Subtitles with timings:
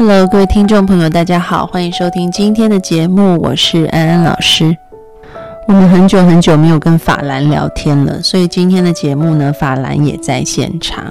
[0.00, 4.74] Hello，各位听众朋友，大家好，欢迎收听今天的节目，我是安安老师。
[5.68, 11.04] 我们很久很久没有跟法兰聊天了，所以今天的节目呢，法兰也在现场。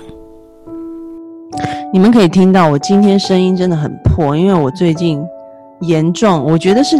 [1.94, 5.24] 你们可以听到我今天声音真的很破，因为我最近。
[5.82, 6.98] 严重，我觉得是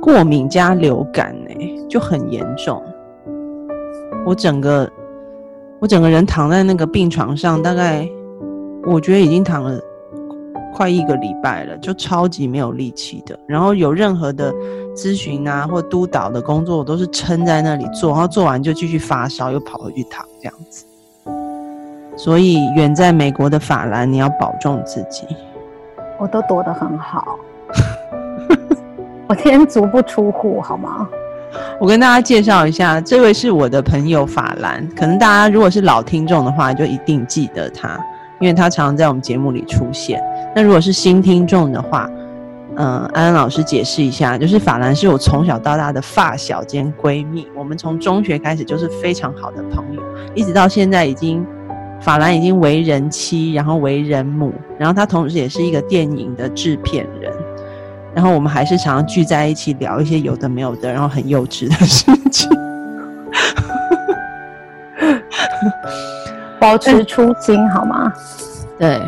[0.00, 1.54] 过敏加流感哎，
[1.86, 2.82] 就很严重。
[4.24, 4.90] 我整个
[5.80, 8.08] 我整个人躺在那个病床上，大概
[8.86, 9.78] 我觉得已经躺了
[10.72, 13.38] 快一个礼拜了，就超级没有力气的。
[13.46, 14.52] 然后有任何的
[14.94, 20.84] 咨询啊或督导的工作，我都是撑在那里做，然后做完就继续发烧，又跑回去躺这样子。
[22.16, 25.26] 所以远在美国的法兰，你要保重自己。
[26.18, 27.38] 我都躲得很好。
[29.26, 31.08] 我今天足不出户，好吗？
[31.80, 34.86] 我跟大家介绍一下，这位是我的朋友法兰。
[34.94, 37.98] 可能大家如果是老听众的话，就一定记得他，
[38.38, 40.22] 因为他常常在我们节目里出现。
[40.54, 42.10] 那如果是新听众的话，
[42.76, 50.02] 嗯，安安老师解释一下，就是法兰是我从小到大的发小兼闺蜜，我们从中学开始就是非常好的朋友，
[50.34, 51.46] 一直到现在已经
[52.00, 57.32] 法兰已经为人妻，然后为人母，然后她同时也是一个电影的制片人。
[58.12, 62.50] 然后我们还是常常聚在一起聊一些有的没有的，然后很幼稚的事情，
[66.58, 68.12] 保持初心好吗？
[68.76, 69.00] 对。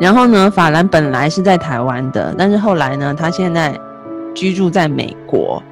[0.00, 3.78] 然后呢，法兰本来是在台湾的，但是后来呢，他现在
[4.34, 5.62] 居住在美国。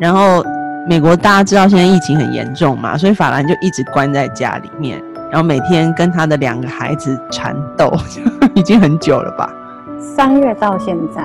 [0.00, 0.44] 然后
[0.88, 7.92] 美国大家知道现在疫情很严重嘛，所以法兰就一直关在家里面，然后每天跟他的两个孩子缠斗，
[8.54, 9.52] 已经很久了吧？
[9.98, 11.22] 三月到现在。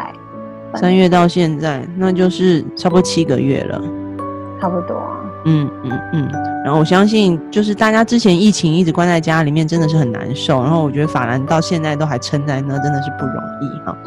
[0.76, 3.82] 三月到现在，那就是差不多七个月了，
[4.60, 5.18] 差不多啊。
[5.48, 6.30] 嗯嗯嗯。
[6.64, 10.62] 然后我相信，就是大家之前疫情一直关在家里面，真的是很难受。
[10.62, 13.98] 然后我觉得法兰到现在都还撑在那，真的是不容易哈。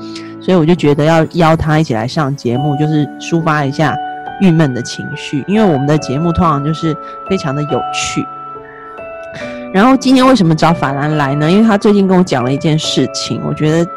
[0.40, 3.96] 所以我就觉得要邀他一起来上节目，就是抒发一下
[4.40, 5.42] 郁闷的情绪。
[5.48, 6.96] 因为我们的节目通常就是
[7.28, 8.24] 非常的有趣。
[9.72, 11.50] 然后今天为什么找法兰来呢？
[11.50, 13.90] 因为他最近跟我讲了一件事情，我觉得。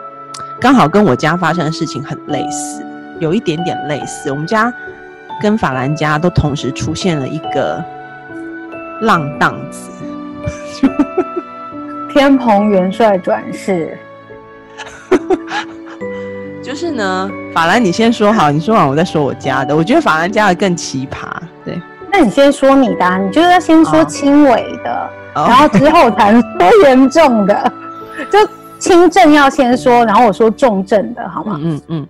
[0.61, 2.81] 刚好跟我家发生的事情很类似，
[3.19, 4.31] 有一点点类似。
[4.31, 4.73] 我们家
[5.41, 7.83] 跟法兰家都同时出现了一个
[9.01, 9.89] 浪荡子，
[12.13, 13.97] 天蓬元帅转世。
[16.63, 19.75] 就是呢，法兰，你先说好，你说完我再说我家的。
[19.75, 21.27] 我觉得法兰家的更奇葩，
[21.66, 21.81] 对。
[22.11, 24.49] 那你先说你的，你就是要先说轻微
[24.83, 26.41] 的，然后之后才说
[26.83, 27.72] 严重的，
[28.31, 28.39] 就。
[28.79, 31.57] 轻症要先说，然后我说重症的，好吗？
[31.63, 32.07] 嗯嗯。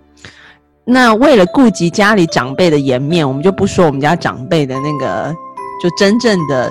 [0.86, 5.34] 那为了顾及家里长辈的颜面，我们就不说我们家长辈的那个，
[5.82, 6.70] 就真正的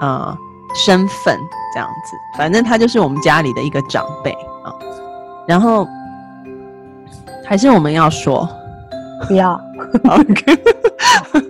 [0.00, 0.38] 呃
[0.74, 1.36] 身份
[1.74, 2.16] 这样子。
[2.38, 4.30] 反正他就是我们家里的一个长辈
[4.62, 4.72] 啊。
[5.48, 5.84] 然后
[7.44, 8.48] 还是我们要说，
[9.26, 9.60] 不要。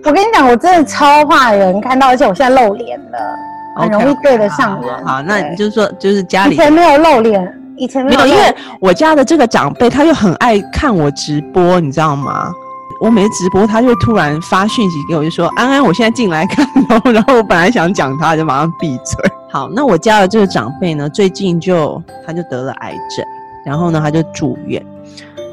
[0.03, 3.35] 我跟你讲，我真的超怕人看到，而且我现在露脸了，
[3.77, 5.05] 很容易对得上人。
[5.05, 7.60] 好，那你就说，就是家里以前没有露脸。
[7.77, 12.51] 以前没有，因为我家的这个长辈，他又很爱看我直播，你知道吗？
[12.99, 19.31] 我每次直播，他就会突然发讯息给我，就说：“安安，我现在进来看。”然后，然后我本来想讲他，就马上闭嘴。
[19.49, 23.25] 好，那我家的这个长辈呢，最近就他就得了癌症，
[23.65, 24.85] 然后呢，他就住院。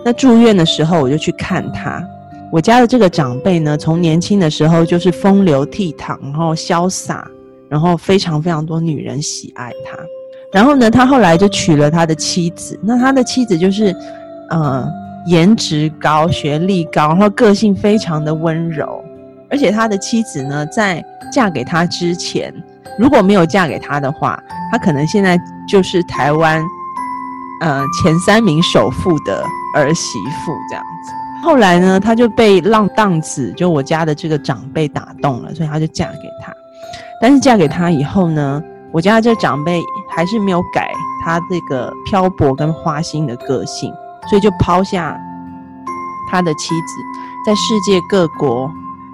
[0.05, 2.03] 那住院的时候，我就去看他。
[2.53, 7.27] 我家的这个长辈呢，从年轻的时候就是风流倜傥，然后潇洒，
[7.71, 9.99] 然后非常非常多女人喜爱他。
[10.51, 12.79] 然后呢，他后来就娶了他的妻子。
[12.83, 13.95] 那他的妻子就是，
[14.49, 14.91] 呃，
[15.27, 19.05] 颜值高、学历高，然后个性非常的温柔。
[19.51, 22.53] 而且他的妻子呢，在嫁给他之前，
[22.99, 24.43] 如果没有嫁给他的话，
[24.73, 26.63] 他可能现在就是台湾，
[27.61, 29.45] 呃，前三名首富的
[29.75, 31.13] 儿媳妇这样子。
[31.45, 36.53] 后来呢，他就被浪荡子，就我家的这个长辈打动了，所以他就嫁给他。
[37.21, 38.63] 但是嫁给他以后呢？
[38.93, 40.91] 我家这长辈还是没有改
[41.25, 43.93] 他这个漂泊跟花心的个性，
[44.29, 45.19] 所以就抛下
[46.31, 46.95] 他的妻子，
[47.45, 48.71] 在世界各国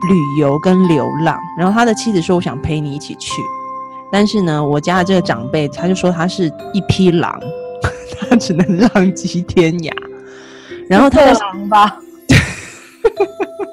[0.09, 1.39] 旅游跟流浪。
[1.59, 3.43] 然后他的妻子说：“我想陪你一起去。”
[4.13, 7.41] 但是呢，我家的这个长辈他就说他是一匹狼，
[8.31, 9.93] 他只能浪迹天涯。
[10.89, 11.99] 然 后他的狼吧，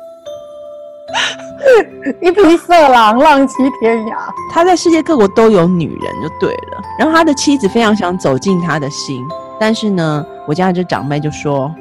[2.21, 4.15] 一匹色狼浪迹天涯。
[4.51, 6.81] 他在世界各国都有女人就对了。
[6.99, 9.23] 然后他的妻子非常想走进他的心，
[9.59, 11.73] 但是呢，我家的这长辈就说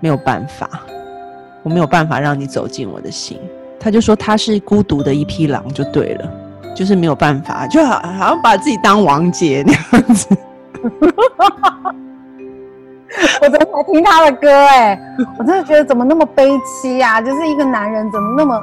[0.00, 0.68] 没有办法，
[1.62, 3.38] 我没有办法让你走进我的心。
[3.80, 6.30] 他就说他是孤独的一匹狼就对了，
[6.74, 10.36] 就是没有办法，就好好像把自己当王杰 那样子。
[13.40, 14.98] 我昨天才听他的歌，哎，
[15.38, 17.20] 我真的觉得怎么那么悲戚呀？
[17.20, 18.62] 就是一个男人怎么那么……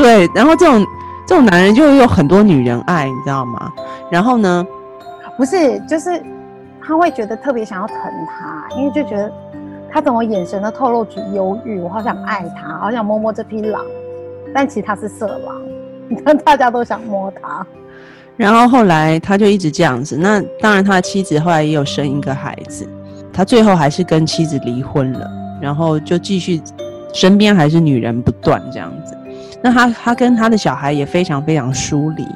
[0.00, 0.86] 对，然后这种
[1.26, 3.72] 这种男人就有很多女人爱，你知道吗？
[4.10, 4.66] 然后呢，
[5.36, 6.22] 不是，就是
[6.80, 7.96] 他会觉得特别想要疼
[8.26, 9.32] 他，因为就觉得
[9.90, 13.82] 他怎么眼神都透露出忧郁，我好想爱他，好想摸摸这匹狼。
[14.54, 15.54] 但其实他是色狼，
[16.08, 17.66] 你 看大家都想摸他。
[18.36, 20.16] 然后后来他就一直这样子。
[20.16, 22.88] 那当然，他的妻子后来也有生一个孩子，
[23.32, 25.28] 他最后还是跟妻子离婚了，
[25.60, 26.62] 然后就继续
[27.12, 29.17] 身边还是女人不断这样子。
[29.62, 32.26] 那他他跟他的小孩也非常非常疏离。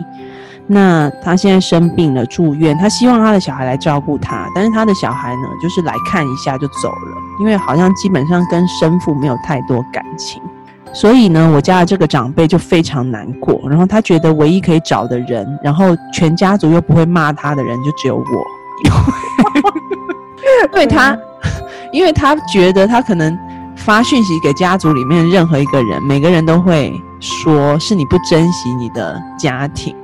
[0.67, 10.41] 那他现在生病了住院，他希望他的小孩来照顾他，但是他的小孩呢，就是来看一下就走了，因为好像基本上跟生父没有太多感情。
[10.95, 18.25] 所以呢，我家的这个长辈就非常难过，然后他觉得唯一可以找的人，然后全家族又不会骂他的人，就只有我。
[20.73, 21.19] 因为他，
[21.93, 23.37] 因为他觉得他可能
[23.85, 29.95] 发讯息给家族里面任何一个人，每个人都会说是你不珍惜你的家庭，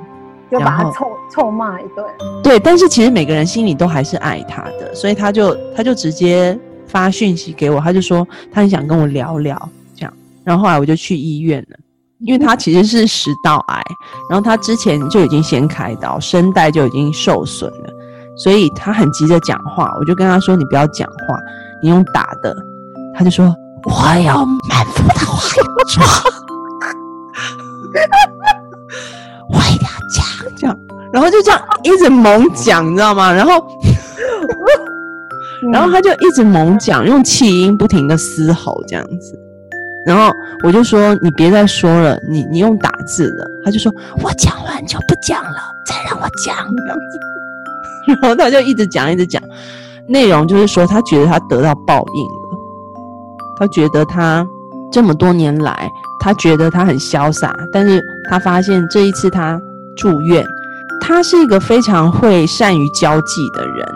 [0.50, 2.04] 就把他臭臭骂一顿。
[2.42, 6.58] 对，但是其实每个人心里都还是爱他的，所以他就他就直接
[6.88, 10.12] 发讯息给我，他就说他很想跟我聊聊这样。
[10.42, 11.78] 然后后来我就去医院了，
[12.18, 13.80] 因为他其实是食道癌，
[14.28, 17.90] 然后他之前就已经先开刀，声带就已经受损了，
[18.36, 19.94] 所以他很急着讲话。
[20.00, 21.38] 我就跟他说：“你不要讲话，
[21.80, 22.56] 你用打的。”
[23.14, 23.54] 他就说
[23.84, 26.04] ：“我有满腹的话要说，
[29.48, 30.22] 我一定要讲
[30.56, 30.78] 讲。”
[31.12, 33.32] 然后就这样一直猛讲，你知道吗？
[33.32, 33.52] 然后，
[35.72, 39.38] 然后他就一直猛讲，用气音不停的嘶吼这样子。
[40.06, 40.32] 然后
[40.64, 43.46] 我就说你别再说了，你你用打字的。
[43.64, 43.92] 他就说
[44.22, 47.18] 我讲完就不讲了，再让我讲这样子。
[48.22, 49.42] 然后他就一直讲一直讲，
[50.06, 52.26] 内容就是说他觉得他得到报应，
[53.58, 54.46] 他觉得他
[54.92, 55.90] 这么多年来，
[56.20, 59.60] 他觉得他很潇洒，但是他发现这一次他
[59.96, 60.46] 住院，
[61.00, 63.86] 他是一个非常会善于交际的人，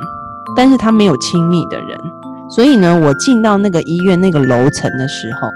[0.56, 1.98] 但是他没有亲密的人。
[2.50, 5.48] 所以呢，我进到那个医院那个楼层的时候。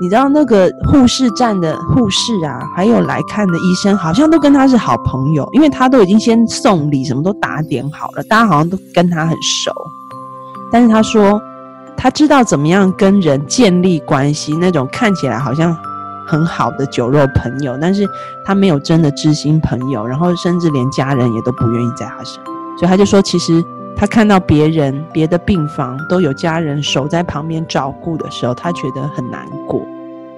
[0.00, 9.72] 你知道那个护士站的护士啊，还有来看的医生，好像都跟他是好朋友，因为他都已经先送礼，什么都打点好了，大家好像都跟他很熟。
[10.70, 11.42] 但是他说，
[11.98, 15.76] 他知道怎么样跟人建立关系，那种看起来好像
[16.26, 18.08] 很好的酒肉朋友，但是
[18.44, 23.62] 他没有真的知心朋友，然后甚至连家人也都不愿意在他身边，所以他就说，其实
[23.96, 29.82] 他看到别人别的病房都有家人守在旁边照顾的时候，他觉得很难过。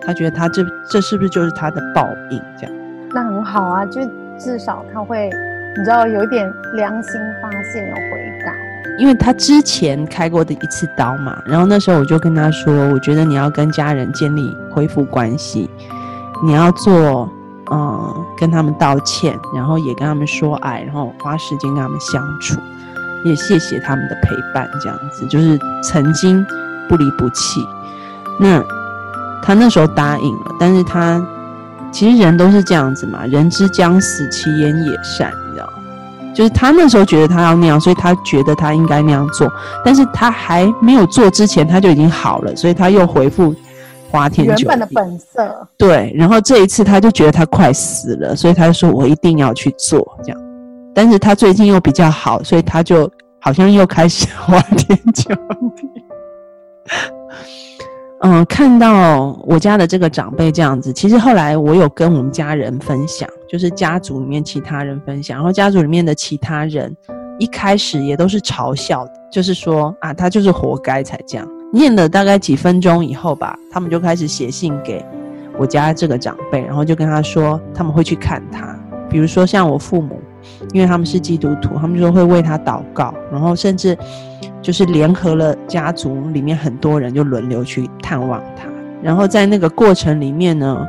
[0.02, 2.42] 他觉得他这这是不是就是他的报应？
[2.58, 2.74] 这样，
[3.12, 4.00] 那很好啊，就
[4.38, 5.28] 至少他会，
[5.76, 8.52] 你知道有一点良心发现，有悔改。
[8.98, 15.70] 因为他之前开过的一次刀嘛，然后那时候我就跟他说，我觉得你要跟家人建立恢复关系，
[16.44, 17.30] 你要做，
[17.70, 22.60] 嗯，跟他们道歉，然后也跟他们说爱，然后花时间跟他们相处，
[23.24, 26.44] 也谢谢他们的陪伴，这样子就是曾经
[26.88, 27.66] 不离不弃。
[28.38, 28.62] 那。
[29.42, 31.18] 他那时候答应了，但是他
[31.90, 35.32] 其实人都是这样子嘛，人之将死，其言也善，
[36.40, 39.46] 就是他那时候觉得他要那样，所以他觉得他应该那样做，
[39.84, 43.54] 但是他还没有做之前，他就已经好了，所以他又回复
[44.10, 44.62] 花天酒地。
[44.62, 45.68] 原本的本色。
[45.76, 50.40] 对，然后这一次他就觉得他快死了，所以他就说我一定要去做这样。
[50.94, 53.06] 但是他最近又比较好，所以他就
[53.38, 55.34] 好像又开始花天酒
[55.76, 55.86] 地。
[58.22, 66.94] 嗯，看到我家的这个长辈这样子，其实后来我有跟我们家人分享，就是家族里面其他人分享，然后家族里面的其他人
[67.38, 71.48] 一开始也都是嘲笑，就是说啊，他就是活该才这样。
[71.72, 75.02] 念了大概几分钟以后吧，他们就开始写信给
[75.58, 80.20] 我家这个长辈，然后就跟他说他们会去看他，比如说像我父母，
[80.72, 83.96] 因为他们是基督徒，他们就会为他祷告，然后甚至。
[84.62, 88.68] 就是联合了家族里面很多人，就轮流去探望他。
[89.02, 90.86] 然后在那个过程里面呢，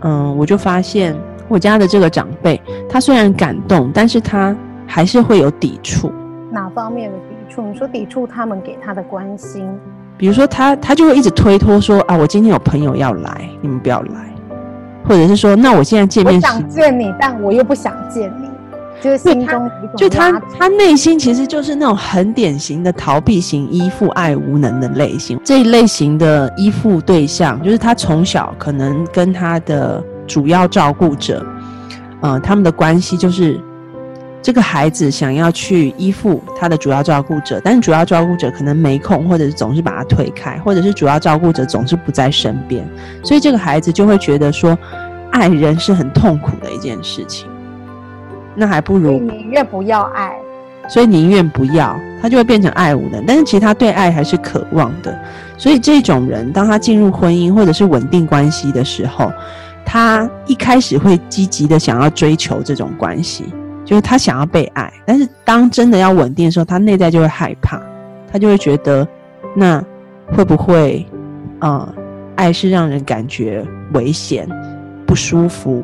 [0.00, 1.14] 嗯，我就发现
[1.48, 6.10] 我家的这个长辈，他虽然感动，但是他还是会有抵触。
[6.50, 7.62] 哪方面的抵触？
[7.62, 9.64] 你说抵触他们给他的关心，
[10.18, 14.28] 比如说他他就会一直推脱说啊，我今天有朋友要来，你们不要来，
[15.04, 18.48] 或者是说那我现在见面时我想见你，但我又不想见你，
[19.02, 25.38] 就是心中有一种就他他内心其实就是那种很典型的逃避型依附、爱无能的类型。
[25.44, 31.44] 这一类型的依附对象，就是他从小可能跟他的主要照顾者，
[32.20, 33.60] 呃，他们的关系就是
[34.40, 42.86] 这个孩子想要去依附他的主要照顾者，但是主要照顾者可能没空，或者是总是把他推开，或者是主要照顾者总是不在身边，
[43.22, 44.78] 所以这个孩子就会觉得说，
[45.32, 47.48] 爱人是很痛苦的一件事情。
[48.54, 50.34] 那还不如宁愿不要爱。
[50.86, 53.24] 所以宁愿不要，他就会变成爱无能。
[53.26, 55.18] 但是其实他对爱还是渴望的。
[55.56, 59.32] 所以这种人，当他进入婚姻或者是稳定关系的时候，
[59.82, 63.44] 他一开始会积极的想要追求这种关系，
[63.82, 64.92] 就是他想要被爱。
[65.06, 67.80] 但是当真的要稳定的时候，他内在就会害怕，
[68.30, 69.08] 他就会觉得，
[69.56, 69.82] 那
[70.32, 71.06] 会不会，
[71.60, 71.94] 呃，
[72.36, 74.46] 爱是让人感觉危险、
[75.06, 75.82] 不舒服，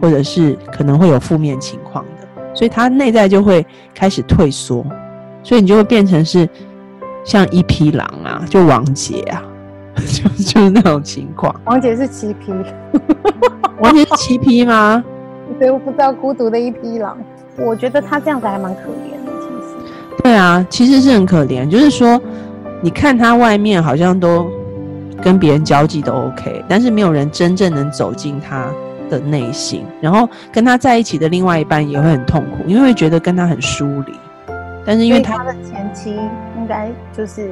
[0.00, 2.28] 或者是可能会有负面情况的。
[2.54, 3.64] 所以他内在就会
[3.94, 4.84] 开始退缩，
[5.42, 6.48] 所以你就会变成是
[7.24, 9.42] 像一匹狼啊，就王杰啊，
[9.96, 11.54] 就就是那种情况。
[11.66, 12.52] 王杰是七匹，
[13.80, 15.04] 王杰是七匹吗？
[15.58, 17.16] 所以我不知道孤独的一匹狼。
[17.56, 19.92] 我觉得他这样子还蛮可怜的，其实。
[20.22, 21.68] 对啊，其实是很可怜。
[21.68, 22.20] 就是说，
[22.80, 24.46] 你看他外面好像都
[25.22, 28.66] 跟别人交际都 OK，但是没有人真正能走进他
[29.08, 29.84] 的内心。
[30.00, 34.14] 然后跟他在一起的另外一半也会很痛苦，因为会觉得跟他很疏离。
[34.86, 36.16] 但是因为他他的前妻
[36.56, 37.50] 应该就是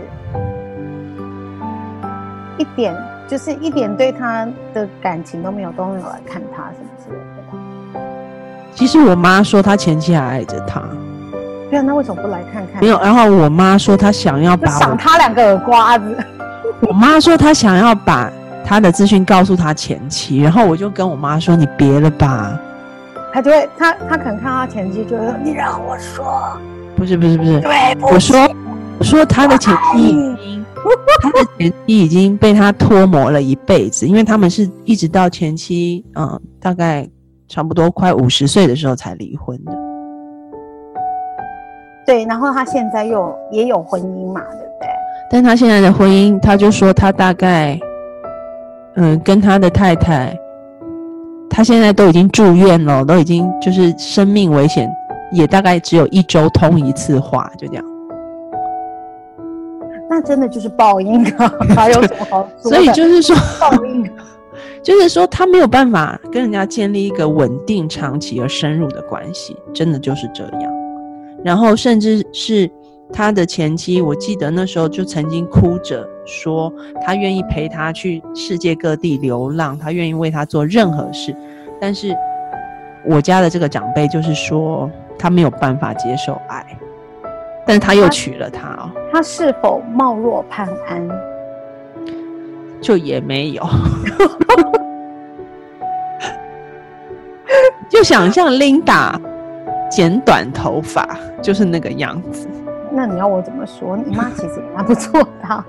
[2.57, 2.97] 一点，
[3.29, 7.59] 就是一点对他的感情都没有，都没有来看他什么之类的吧。
[8.75, 10.83] 其实我妈说他前妻还爱着他，
[11.71, 12.81] 对啊，那为什么不来看看？
[12.81, 12.99] 没有。
[13.01, 16.17] 然后我妈说她想要把我，赏他两个耳刮子。
[16.89, 18.31] 我妈说她想要把
[18.67, 22.59] 她的资讯告诉他前妻，然后我就跟我妈说：“你别了吧。”
[23.33, 26.25] 他就会，他他可能看到他前妻，就会说：“你让我说，
[26.97, 27.71] 不是不是不是，对。”
[28.13, 28.51] 我说
[28.99, 30.65] 我说他的前妻已经，
[31.23, 37.09] 他的前妻已经被他脱模了一辈子，因为他们是一直到前妻嗯大概
[37.47, 39.73] 差不多快五十岁的时候才离婚的。
[42.05, 44.89] 对，然后他现在又也有婚姻嘛，对不对？
[45.31, 47.79] 但他现在的婚姻，他就说他大概
[48.97, 50.37] 嗯跟他的太太，
[51.49, 54.91] 他现在都已经住院了，都已经就是生命危险，
[55.33, 57.85] 也大概只有一周通一次话，就这样。
[60.09, 62.77] 那真的就是报应啊，还有什么好说的？
[62.77, 63.37] 所以就是说。
[63.61, 64.09] 报应。
[64.83, 70.73] 就是说，他没有办法跟人家建立一个稳定、长期而深入的关系，真的就是这样。
[71.45, 72.71] 然后，甚至是
[73.13, 76.73] 他的前妻，我记得那时候就曾经哭着说，
[77.05, 81.35] 他愿意陪他去世界各地流浪，他愿意为他做任何事。
[81.81, 82.15] 但是，
[83.07, 86.67] 我家的这个长辈就是说，他没有办法接受爱，
[87.67, 91.09] 但是他又娶了她哦，他是否貌若潘安？
[92.83, 93.63] 就也没有。
[97.89, 99.15] 就想象 Linda
[99.89, 102.49] 剪短头发，就是那个样子，
[102.91, 103.97] 那你要我怎么说？
[103.97, 105.65] 你妈其实也蛮不错的啊、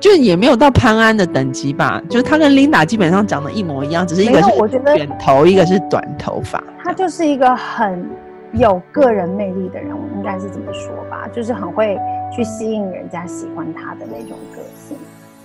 [0.00, 2.00] 就也没有到潘安的等级吧。
[2.08, 4.48] 就是他跟 Linda 基本上长得一模一样，只是一个是
[4.96, 6.62] 卷头，一个是短头发。
[6.84, 8.04] 他就是一个很
[8.52, 11.98] 有个人魅力的人，我应该是这么说吧，就是很会
[12.34, 14.96] 去吸引人家喜欢他的那种个性。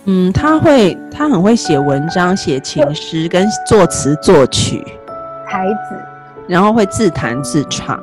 [0.09, 4.81] 嗯，他会，他很会写文章、写情诗，跟作词作曲，
[5.45, 5.95] 才子，
[6.47, 8.01] 然后会自弹自唱，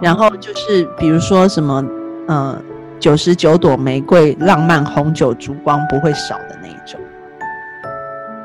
[0.00, 1.84] 然后就是比如说什么，
[2.26, 2.58] 呃，
[3.00, 7.00] 九十九朵玫瑰，浪漫红酒，烛光不会少的那一种。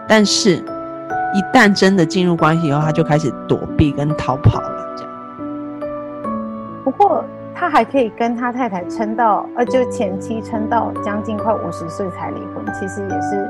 [0.07, 0.55] 但是，
[1.33, 5.11] 一旦真的进入关系以后，他就开始躲避跟逃跑了，这样。
[6.85, 13.49] 不过他还可以跟他太太撑到，呃，就前妻撑到将近快五十岁才离婚，其实也是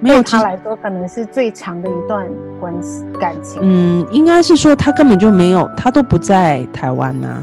[0.00, 2.28] 没有对他来说可能是最长的一段
[2.60, 3.62] 关系感情。
[3.62, 7.42] 嗯，应该是说他根本就没有，他都不在台湾啊呐、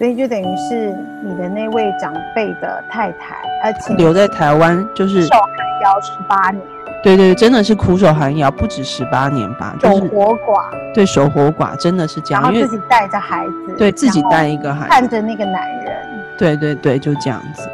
[0.00, 6.62] 所以就等于是你的那位长辈的太太，而且留在台湾就是受寒窑十八年，
[7.02, 15.94] 对对，真的是苦守寒窑，不止十八年吧，就是守活寡，对守活寡，真的是这样，然后因为自己带着孩子，对自己带一个孩子，看着那个男人。
[16.38, 17.68] 对对对，就这样子。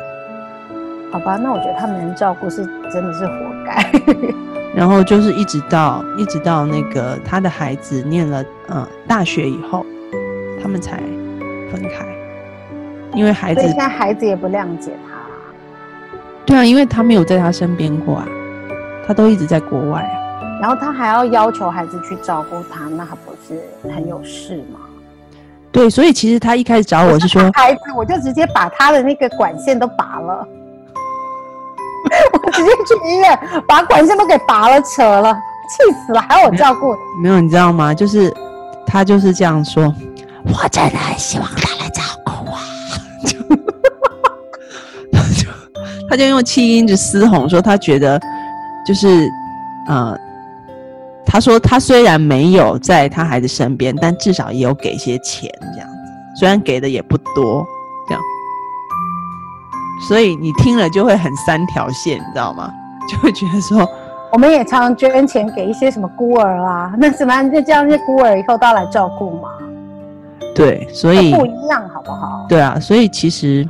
[1.12, 3.88] 好吧，那我觉得他没人照顾是真的是活该。
[4.74, 9.86] 然后就是一直到一直到那个他的孩子念了呃大学以后，
[10.60, 10.96] 他们才
[11.70, 12.04] 分开，
[13.14, 15.16] 因为孩子现在孩子也不谅解他。
[16.44, 18.26] 对啊，因为他没有在他身边过啊，
[19.06, 20.14] 他都一直在国外啊。
[20.60, 23.60] 然后他还要要求孩子去照顾他，那他不是
[23.94, 24.80] 很有事吗？
[25.70, 30.48] 对，所以其实他一开始找我是说，孩子，我就直接把他的那个管线都拔了，
[32.42, 35.34] 我直接去医院把管线都给拔了、扯了，
[35.68, 36.96] 气死了，还要我照顾。
[37.22, 37.92] 没有，你知道吗？
[37.92, 38.32] 就是
[38.86, 39.94] 他就是这样说，
[40.44, 42.02] 我真的很希望他来照
[46.08, 48.20] 他就用气音就嘶吼说，他觉得
[48.86, 49.28] 就是
[49.88, 50.16] 呃。
[51.28, 55.94] 他说：“他虽然没有在他孩子身边，但至少也有给些钱，这样子。
[56.38, 57.66] 虽然给的也不多，
[58.08, 58.22] 这样。
[60.08, 62.72] 所以你听了就会很三条线，你知道吗？
[63.10, 63.86] 就会觉得说，
[64.32, 69.48] 我们也常常捐钱给一些什么孤儿啊，那什么就这样，那些孤儿以后都要来照顾嘛。
[70.54, 72.46] 对，所以不一样，好不好？
[72.48, 73.66] 对啊，所以其实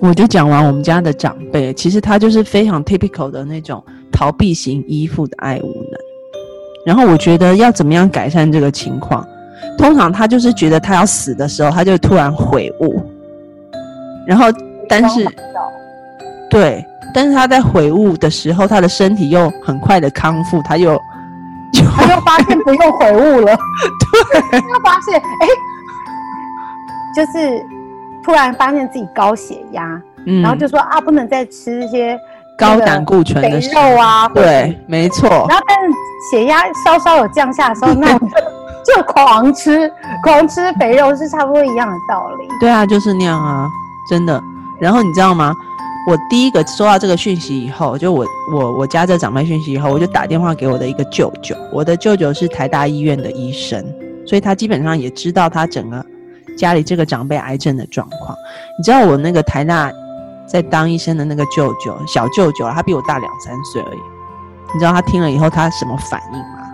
[0.00, 6.00] 我就讲完我们家的长辈，其实他就是非常 typical 的那种逃避型依附的爱无能。”
[6.86, 9.26] 然后我觉得要怎么样改善这个情况？
[9.76, 13.02] 通常他就是觉得他要死的时候，他就突然悔悟。
[14.26, 14.46] 然后，
[14.88, 15.26] 但是，
[16.48, 20.98] 对，但是他在悔悟的时候，他的身体又很快的康复，他又，
[21.94, 23.56] 他又发现不用悔悟了。
[24.32, 25.46] 对，他发现，哎，
[27.14, 27.62] 就是
[28.24, 30.00] 突然发现自己高血压，
[30.42, 32.18] 然后就说啊，不能再吃一些。
[32.58, 35.26] 高胆固醇的肉啊，对，没错。
[35.48, 35.90] 然后，但是
[36.30, 39.90] 血压稍稍有降下的时候， 那就狂吃，
[40.22, 42.46] 狂吃肥肉是差不多一样的道理。
[42.60, 43.66] 对啊，就是那样啊，
[44.10, 44.38] 真的。
[44.78, 45.54] 然后你知道吗？
[46.06, 51.56] 我第一个收到这个讯息以后，就我我我家这长辈讯息以后，我就打电话给我的一个舅舅。
[51.72, 53.82] 我的舅舅是台大医院的医生，
[54.26, 56.04] 所以他基本上也知道他整个
[56.60, 58.36] 家里这个长辈癌症的状况。
[58.76, 59.90] 你知道我那个台大。
[60.46, 64.00] 在当医生的那个舅舅，小舅舅他比我大两三岁而已。
[64.74, 66.68] 你知道他听了以后他什么反应吗？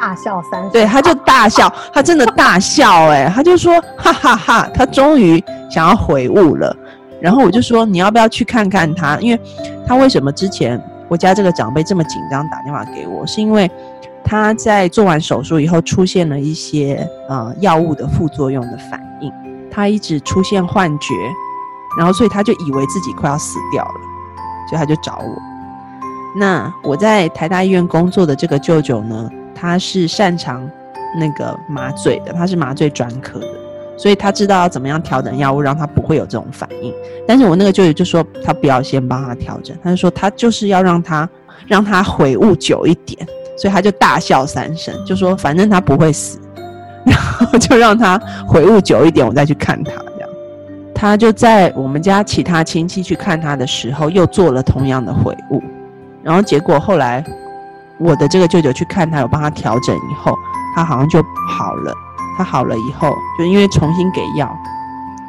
[0.00, 0.70] 大笑三声。
[0.72, 6.76] 对，他就大笑，他真的大笑，哎，他就说哈哈哈，他终于想要悔悟了。
[7.20, 9.16] 然后我就说你要不要去看看他？
[9.20, 9.40] 因为
[9.86, 13.70] 他为什么之前我家这个长辈这么紧张打电话给我，是因为
[14.24, 19.05] 他在做完手术以后出现了一些呃药物的副作用的反应，
[19.76, 21.14] 他一直出现幻觉。
[21.98, 24.00] 然后，所以他就以为自己快要死掉了，
[24.68, 25.42] 所以他就找我。
[26.38, 30.68] 那我在台大医院工作的这个舅舅呢，他是擅长
[31.18, 33.48] 那个麻醉的，他是麻醉专科的，
[33.96, 36.92] 所以他知道要怎么样调整药物，让他不会有这种反应。
[37.26, 41.26] 但是我那个舅舅就说，他不要先帮他调整，他就说他就是要让他
[41.66, 46.38] 让他悔悟久一点，所以他就大笑三声，就说反正他不会死，
[47.06, 49.92] 然后就让他悔悟久一点，我再去看他。
[49.92, 50.28] 这样
[50.94, 55.62] 他就在我们家其他亲戚去看他的时候，又做了同样的悔悟，
[56.22, 57.24] 然后结果后来，
[57.98, 60.36] 我的这个舅舅去看他，有帮他调整以后，
[60.74, 61.94] 他好像就好了。
[62.38, 64.54] 他好了以后，就因为重新给药，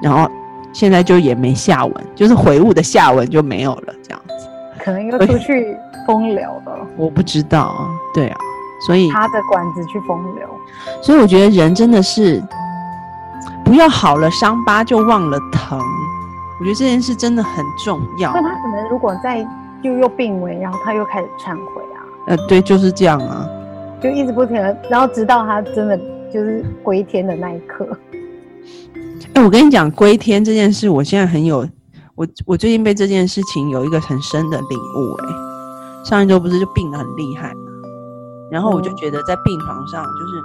[0.01, 0.29] 然后
[0.73, 4.45] 现在就也没下文，就是悔悟的下文就没有了，这样子。
[4.77, 5.73] 可能又出去
[6.05, 6.85] 风流了。
[6.97, 8.37] 我不知道啊，对啊，
[8.79, 10.47] 所以他的管子去风流。
[11.01, 12.43] 所以我觉得人真的是。
[13.63, 15.77] 不要好了伤疤就忘了疼，
[16.57, 18.31] 我觉得这件事真的很重要。
[18.33, 19.45] 那他可能如果再
[19.81, 21.99] 又又病危，然后他又开始忏悔啊？
[22.27, 23.45] 呃，对，就是这样啊，
[24.01, 25.97] 就一直不停的，然后直到他真的
[26.33, 27.85] 就是归天的那一刻。
[29.33, 31.67] 哎，我跟你讲，归天这件事，我现在很有，
[32.15, 35.13] 我我最近被这件事情有一个很深的领悟。
[35.23, 37.66] 哎，上一周不是就病得很厉害嘛，
[38.49, 40.43] 然后我就觉得在病床上就是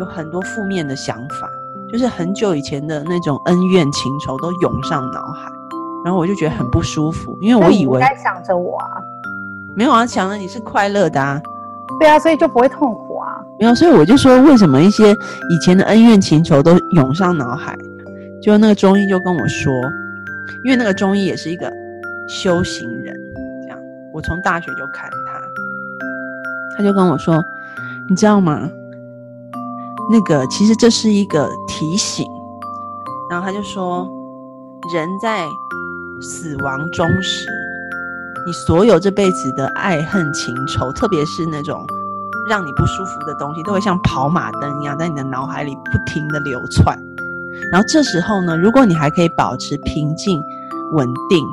[0.00, 1.48] 有很多负面的想法。
[1.90, 5.52] 就是很久以前的那种恩怨情仇都涌上脑海，
[6.02, 8.88] 然后我就觉得很不舒服，因为我以为在想着我啊，
[9.76, 11.38] 没有啊，想着你是快乐的啊，
[12.00, 17.76] 对啊，所以就不会痛苦啊，没有，所以我就说为什么一些以前的恩怨情仇都涌上脑海，
[18.40, 19.70] 就那个中医就跟我说，
[20.64, 21.70] 因为那个中医也是一个
[22.26, 23.14] 修行人，
[23.64, 23.78] 这样，
[24.14, 25.31] 我从大学就看他，
[26.76, 27.42] 他就跟我说，
[28.08, 28.68] 你知道吗？
[30.10, 32.26] 那个其实这是一个提醒，
[33.30, 34.06] 然后他就说，
[34.92, 35.46] 人在
[36.20, 37.48] 死亡中时，
[38.44, 41.86] 你所有这辈子的爱恨情仇，特别是那种
[42.48, 46.98] 让你不舒服的东西，都会像跑马灯一样在你的脑海里不停的流窜。
[47.70, 50.42] 然后这时候呢，如果你还可以保持平静、
[50.92, 51.46] 稳定、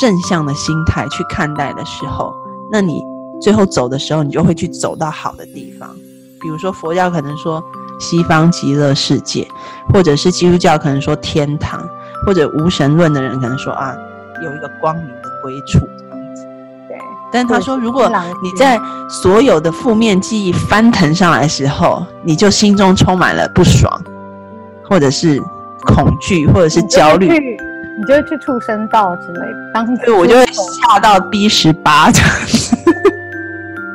[0.00, 2.34] 正向的心态去看待的时候，
[2.70, 3.00] 那你
[3.40, 5.88] 最后走的时候，你就会去走到好的地方。
[6.40, 7.62] 比如说佛教可能说
[7.98, 9.46] 西方极乐世界，
[9.92, 11.84] 或者是基督教可能说天堂，
[12.24, 13.92] 或者无神论的人可能说啊，
[14.44, 16.44] 有一个光明的归处这样子。
[16.88, 16.96] 对，
[17.32, 18.08] 但是他说，如果
[18.40, 24.00] 你在所有的负面记忆翻腾上来的时候，你就心中充满了不爽，
[24.88, 25.42] 或者是
[25.86, 32.67] 恐惧，或者是焦虑，你就会去畜生道之类的，当时我就会吓到 B 十八这样子。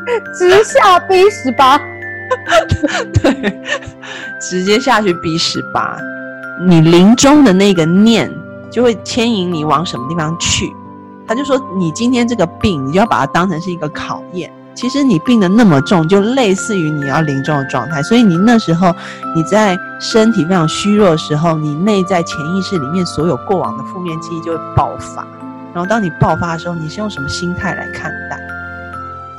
[0.37, 1.79] 直下 B 十八。
[3.21, 3.61] 对，
[4.39, 5.97] 直接下去 B 十八，
[6.67, 8.31] 你临终的那个念
[8.71, 10.73] 就会牵引你往什么地方去。
[11.27, 14.51] 他就说，你今天这个病，你就要把它当成是一个考验。
[14.73, 18.01] 其实你病得那么重，就类似于你要临终的状态。
[18.01, 18.91] 所以你那时候
[19.35, 25.25] 你在身体非常虚弱的时候，你内在潜意识里面所有过往的负面记忆就会爆发。
[25.73, 28.37] 然后当你爆发的时候，你是用什么心态来看待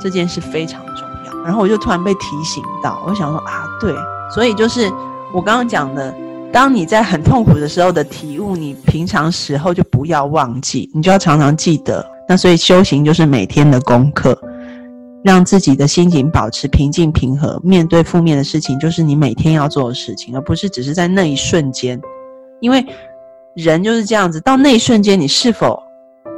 [0.05, 1.43] 这件事非常重要。
[1.43, 3.91] 然后我就突然被提醒到，我想说啊，对，
[4.31, 4.87] 所以就是
[5.33, 6.13] 我刚刚讲的，
[6.53, 12.05] 当你在很痛苦的时候的体悟，你平常时候就不要忘记，你就要常常记得。
[12.29, 14.39] 那所以修行就是每天的功课，
[15.23, 21.99] 让自己的心情保持平静平和，面对负面的事情，就是你每天要做的事情，而不是只是在那一瞬间。
[22.61, 22.85] 因为
[23.55, 25.81] 人就是这样子，到那一瞬间，你是否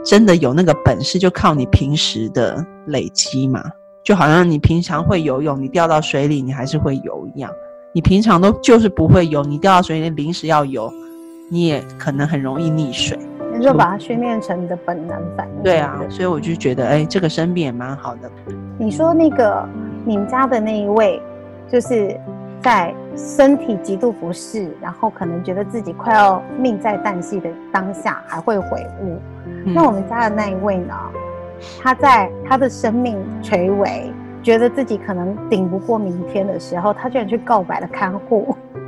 [0.06, 3.63] 真的有那个本事，就靠你平时的累积嘛。
[4.04, 7.52] 就好像你平常会游泳，你掉到水里，你还是会游一样。
[7.93, 10.91] 你平常都就是不会游，你掉到水里临时要游，
[11.50, 13.17] 你也可能很容易溺水。
[13.58, 15.63] 你就把它训练成你的本能反应。
[15.63, 18.30] 对啊，所以我就觉得，哎，这个生病也蛮好的。
[18.78, 19.67] 你说那个
[20.06, 21.19] 你们家的那一位，
[21.67, 22.15] 就是
[22.62, 29.17] 在身体极度不适，然后可能觉得自己快要命在旦夕的当下，还会悔悟。
[29.65, 30.93] 嗯那我们家的那一位呢？
[31.81, 38.55] 他在他的生命垂危，觉得自己可能顶不过明天的时候，他居然去告白了看护，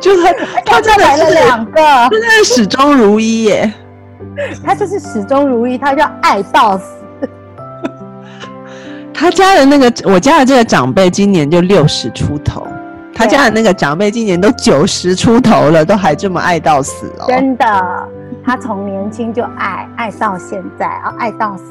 [0.00, 0.22] 就是
[0.64, 3.72] 他真的来了，两个，真的是始终如一耶。
[4.64, 6.96] 他就是始终如一，他叫爱到死。
[9.12, 12.66] 他家的那个，我家的这个长辈今年就六十出头，
[13.14, 17.26] 他家的那个长辈今年都九十出头了，都还这么爱到死哦。
[17.28, 18.08] 真的，
[18.46, 21.64] 他从年轻就爱爱到现在，啊，爱到死。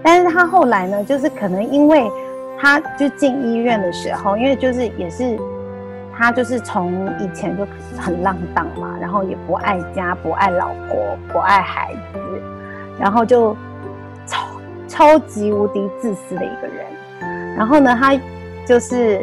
[0.00, 2.08] 但是他后来呢，就是可能因为
[2.56, 5.36] 他就进医院的时候，因为就是也是
[6.16, 7.66] 他就是从以前就
[7.98, 12.20] 很浪荡嘛，然后也不爱家，不爱老婆，不爱孩子，
[12.96, 13.56] 然后就
[14.24, 14.46] 超
[14.86, 16.86] 超级无敌自私的一个人。
[17.56, 18.16] 然后呢，他
[18.64, 19.20] 就是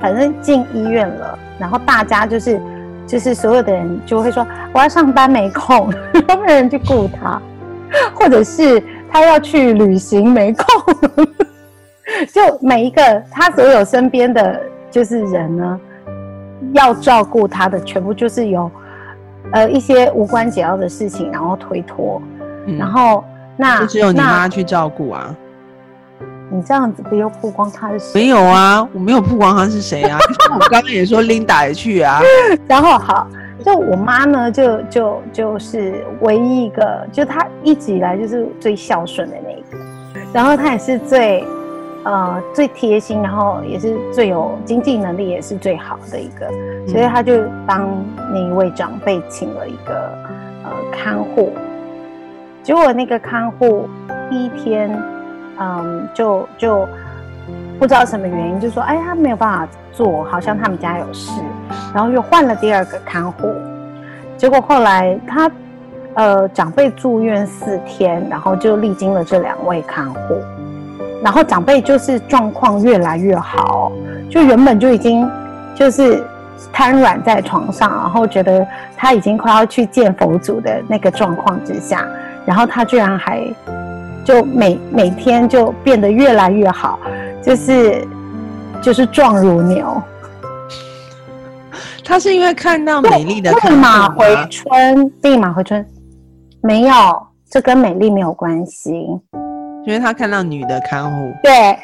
[0.00, 2.58] 反正进医院了，然后大家就是
[3.06, 5.92] 就是所有的人就会说我要上班没空，
[6.26, 7.40] 都没有人去顾他，
[8.14, 10.94] 或者是他要去旅行没空，
[12.32, 15.80] 就每一个他所有身边的就是人呢，
[16.72, 18.70] 要照顾他的全部就是有
[19.52, 22.20] 呃一些无关紧要的事情，然后推脱，
[22.66, 22.78] 嗯。
[22.78, 23.22] 然后
[23.56, 25.34] 那就只有你那妈去照顾啊？
[26.50, 28.20] 你这样子不又曝光他是谁？
[28.20, 30.18] 没有啊，我没有曝光他是谁啊。
[30.54, 32.20] 我刚刚也说 Linda 也去啊。
[32.68, 33.26] 然后好，
[33.64, 39.78] 就我妈呢，就就就是唯一一个，就她一直以来就是最孝顺的那一个，
[40.32, 41.44] 然后她也是最
[42.04, 46.46] 呃最贴心，然后也是最有经济能力，也是最好的一个，
[46.86, 47.88] 所以她就帮
[48.30, 50.12] 那一位长辈请了一个
[50.62, 51.52] 呃看护，
[52.62, 53.88] 结果那个看护
[54.28, 54.90] 第一天，
[55.58, 56.88] 嗯，就就
[57.78, 61.30] 不知道什么原因，就说哎，他没有办法做，好像他们家有事，
[61.94, 63.52] 然后又换了第二个看护，
[64.36, 65.50] 结果后来他
[66.14, 70.40] 呃长辈住院四天，然后就历经了这两位看护，
[71.22, 73.92] 然后长辈就是状况越来越好，
[74.30, 75.28] 就原本就已经
[75.74, 76.22] 就是
[76.72, 82.06] 瘫软在床上，然后觉得他已经快要去见佛祖的那个状况之下，
[82.46, 83.42] 然后他居然还
[84.24, 86.98] 就每每天就变得越来越好，
[87.42, 88.06] 就是
[88.82, 90.02] 就是壮如牛。
[92.04, 95.86] 他是因为看到美丽的看立马回春，立马回春，
[96.60, 96.94] 没有，
[97.50, 98.92] 这跟美丽没有关系。
[99.86, 101.32] 因为他看到女的看护。
[101.42, 101.78] 对，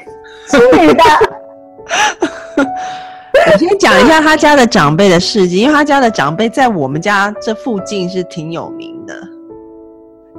[0.46, 1.04] 是女的。
[3.52, 9.14] 我先讲一下他家的长辈的事迹，因为他家的长辈在我们家这附近是挺有名的，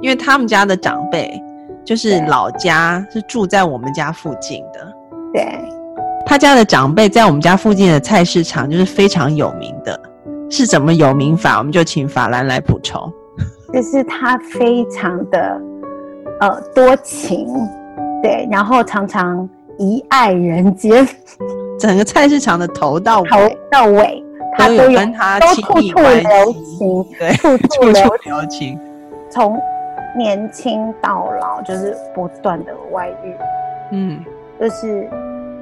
[0.00, 1.40] 因为他们家的长辈
[1.84, 4.92] 就是老家是住在我们家附近的。
[5.32, 5.46] 对，
[6.24, 9.98] 他家的长辈在我们家附近的菜市场就是非常有名的，
[10.50, 11.58] 是怎么有名法？
[11.58, 13.12] 我们就请法兰来补充。
[13.72, 15.58] 就是他非常的
[16.40, 17.46] 呃多情，
[18.22, 21.08] 对，然后常常一爱人间，
[21.80, 24.22] 整个菜市场的头到头尾到尾，
[24.58, 28.78] 他都都有跟他都亲密处处留，情，对，处处留情，
[29.30, 29.58] 从
[30.16, 33.34] 年轻到老，就是不断的外遇，
[33.90, 34.24] 嗯。
[34.60, 35.08] 就是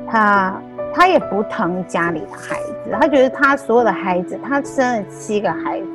[0.07, 0.61] 他
[0.93, 5.87] 他也不疼家里的孩子，他觉得他所有的孩子，他生了七个孩子，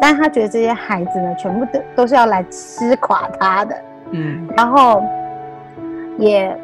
[0.00, 3.76] 但他觉得这些孩子呢，全部都都是要来吃垮他的，
[4.10, 4.48] 嗯。
[4.56, 5.04] 然后
[6.18, 6.56] 也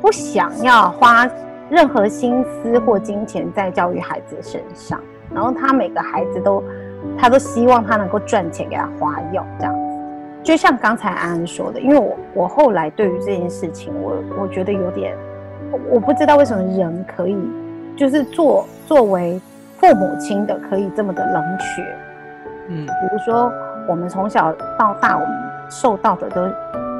[0.00, 1.28] 不想要花
[1.68, 5.00] 任何心思或金钱在教育孩子身上，
[5.34, 6.62] 然后他每个孩子都，
[7.18, 9.74] 他都希望他能够赚钱给他花用，这样。
[9.74, 9.89] 子。
[10.42, 15.16] 就像刚才安安说的，因为我我后来对于这件事情，我我觉得有点，
[15.90, 17.36] 我不知道为什么人可以，
[17.96, 19.40] 就是作作为
[19.78, 21.84] 父母亲的可以这么的冷血，
[22.68, 22.86] 嗯。
[22.86, 23.52] 比如说，
[23.86, 25.34] 我们从小到大，我们
[25.68, 26.40] 受到的都，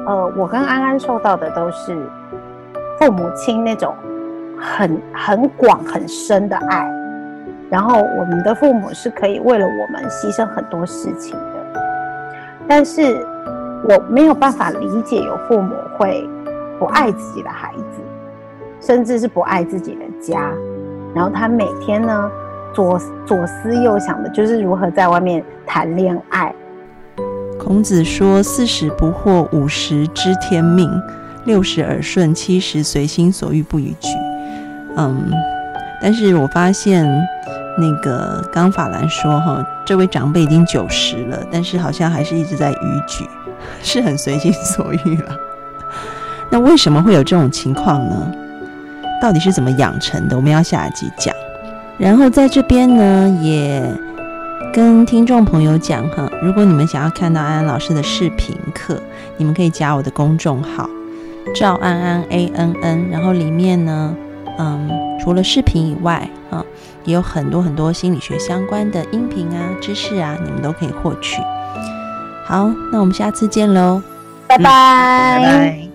[0.05, 1.97] 呃，我跟安安受到的都是
[2.99, 3.93] 父母亲那种
[4.59, 6.87] 很很广很深的爱，
[7.69, 11.60] 然后我们的父母是可以为了我们牺牲很多事情的，
[12.73, 13.27] 但是
[13.83, 16.25] 我没有办法理解有父母会
[16.79, 18.01] 不爱自己的孩子，
[18.79, 20.49] 甚至是不爱自己的家，
[21.13, 22.31] 然后他每天呢
[22.73, 26.55] 左左思右想的就是如何在外面谈恋爱。
[27.59, 30.89] 孔子说：“四十不惑，五十知天命，
[31.43, 34.07] 六十耳顺，七十随心所欲不逾矩。”
[34.95, 35.29] 嗯，
[36.01, 37.05] 但是我发现
[37.77, 43.27] 那个刚法兰说哈，这位长辈已经九十了，但是好像还是一直在逾矩，
[43.81, 45.35] 是很随心所欲了。
[46.49, 48.31] 那为什么会有这种情况呢？
[49.21, 50.35] 到底是怎么养成的？
[50.35, 51.33] 我们要下一集讲。
[51.97, 53.83] 然后在这边呢，也
[54.73, 58.99] 跟听众朋友讲哈，如果你们想要看到安安老师的视频课，
[59.37, 60.89] 你们可以加我的公众号
[61.55, 64.15] 赵安安 A N N，然后里面呢，
[64.57, 64.89] 嗯，
[65.21, 66.65] 除了视频以外啊，
[67.05, 71.41] 也有很多很多心理学相关的音频啊、知识啊，你们都可以获取。
[72.45, 74.01] 好，那我们下次见喽，
[74.47, 74.63] 拜拜。
[74.63, 75.90] 拜拜。